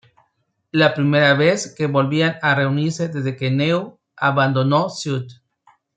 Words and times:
La 0.71 0.95
primera 0.95 1.35
vez 1.35 1.75
que 1.77 1.85
volvían 1.85 2.37
a 2.41 2.55
reunirse 2.55 3.07
desde 3.09 3.35
que 3.35 3.51
Neil 3.51 3.89
abandonó 4.17 4.89
Suede. 4.89 5.27